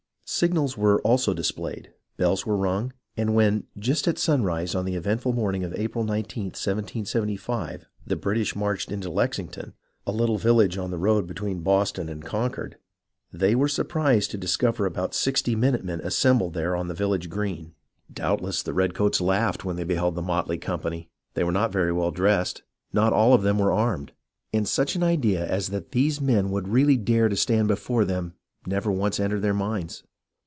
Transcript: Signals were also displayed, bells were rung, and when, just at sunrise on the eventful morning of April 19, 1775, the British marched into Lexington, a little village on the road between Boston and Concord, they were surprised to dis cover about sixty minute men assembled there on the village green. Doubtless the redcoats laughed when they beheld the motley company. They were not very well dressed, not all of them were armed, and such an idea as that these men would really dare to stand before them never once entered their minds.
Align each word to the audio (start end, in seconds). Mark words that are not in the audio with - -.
Signals 0.33 0.77
were 0.77 1.01
also 1.01 1.33
displayed, 1.33 1.91
bells 2.15 2.45
were 2.45 2.55
rung, 2.55 2.93
and 3.17 3.35
when, 3.35 3.67
just 3.77 4.07
at 4.07 4.17
sunrise 4.17 4.73
on 4.73 4.85
the 4.85 4.95
eventful 4.95 5.33
morning 5.33 5.65
of 5.65 5.73
April 5.75 6.05
19, 6.05 6.45
1775, 6.45 7.85
the 8.07 8.15
British 8.15 8.55
marched 8.55 8.93
into 8.93 9.09
Lexington, 9.09 9.73
a 10.07 10.11
little 10.13 10.37
village 10.37 10.77
on 10.77 10.89
the 10.89 10.97
road 10.97 11.27
between 11.27 11.59
Boston 11.59 12.07
and 12.07 12.23
Concord, 12.23 12.77
they 13.33 13.55
were 13.55 13.67
surprised 13.67 14.31
to 14.31 14.37
dis 14.37 14.55
cover 14.55 14.85
about 14.85 15.13
sixty 15.13 15.53
minute 15.53 15.83
men 15.83 15.99
assembled 15.99 16.53
there 16.53 16.77
on 16.77 16.87
the 16.87 16.93
village 16.93 17.29
green. 17.29 17.73
Doubtless 18.11 18.63
the 18.63 18.73
redcoats 18.73 19.19
laughed 19.19 19.65
when 19.65 19.75
they 19.75 19.83
beheld 19.83 20.15
the 20.15 20.21
motley 20.21 20.57
company. 20.57 21.09
They 21.33 21.43
were 21.43 21.51
not 21.51 21.73
very 21.73 21.91
well 21.91 22.09
dressed, 22.11 22.63
not 22.93 23.11
all 23.11 23.33
of 23.33 23.43
them 23.43 23.59
were 23.59 23.73
armed, 23.73 24.13
and 24.53 24.65
such 24.65 24.95
an 24.95 25.03
idea 25.03 25.45
as 25.45 25.67
that 25.69 25.91
these 25.91 26.21
men 26.21 26.51
would 26.51 26.69
really 26.69 26.95
dare 26.95 27.27
to 27.27 27.35
stand 27.35 27.67
before 27.67 28.05
them 28.05 28.33
never 28.65 28.89
once 28.89 29.19
entered 29.19 29.41
their 29.41 29.53
minds. 29.53 30.03